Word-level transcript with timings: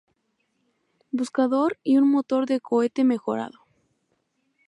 Buscador 1.11 1.77
y 1.83 1.97
un 1.97 2.09
motor 2.09 2.47
de 2.47 2.59
cohete 2.59 3.03
mejorado. 3.03 3.59